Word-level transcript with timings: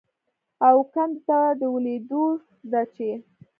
او 0.67 0.77
کندې 0.93 1.19
ته 1.27 1.39
د 1.59 1.61
لوېدو 1.81 2.25
ده 2.71 2.81
چې 2.93 3.09